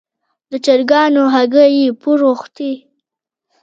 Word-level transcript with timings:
د 0.49 0.53
چرګانو 0.65 1.23
هګۍ 1.33 1.71
یې 1.81 1.89
پور 2.01 2.19
غوښتې. 2.27 2.71